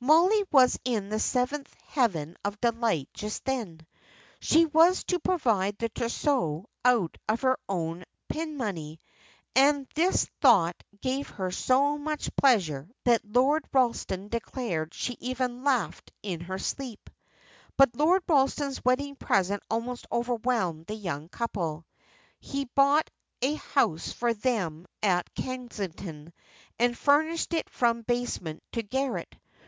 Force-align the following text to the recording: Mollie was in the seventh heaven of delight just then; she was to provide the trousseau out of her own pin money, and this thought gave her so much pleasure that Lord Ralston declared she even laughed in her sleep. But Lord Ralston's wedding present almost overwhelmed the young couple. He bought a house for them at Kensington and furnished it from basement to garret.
Mollie 0.00 0.42
was 0.50 0.76
in 0.84 1.10
the 1.10 1.20
seventh 1.20 1.72
heaven 1.86 2.36
of 2.44 2.60
delight 2.60 3.08
just 3.14 3.44
then; 3.44 3.86
she 4.40 4.64
was 4.66 5.04
to 5.04 5.20
provide 5.20 5.78
the 5.78 5.88
trousseau 5.88 6.66
out 6.84 7.16
of 7.28 7.42
her 7.42 7.56
own 7.68 8.02
pin 8.28 8.56
money, 8.56 8.98
and 9.54 9.86
this 9.94 10.24
thought 10.40 10.74
gave 11.00 11.28
her 11.28 11.52
so 11.52 11.96
much 11.96 12.34
pleasure 12.34 12.90
that 13.04 13.24
Lord 13.24 13.64
Ralston 13.72 14.26
declared 14.26 14.92
she 14.92 15.12
even 15.20 15.62
laughed 15.62 16.10
in 16.20 16.40
her 16.40 16.58
sleep. 16.58 17.08
But 17.76 17.94
Lord 17.94 18.24
Ralston's 18.26 18.84
wedding 18.84 19.14
present 19.14 19.62
almost 19.70 20.04
overwhelmed 20.10 20.86
the 20.86 20.96
young 20.96 21.28
couple. 21.28 21.86
He 22.40 22.64
bought 22.64 23.08
a 23.40 23.54
house 23.54 24.10
for 24.10 24.34
them 24.34 24.86
at 25.00 25.32
Kensington 25.36 26.32
and 26.76 26.98
furnished 26.98 27.54
it 27.54 27.70
from 27.70 28.02
basement 28.02 28.64
to 28.72 28.82
garret. 28.82 29.36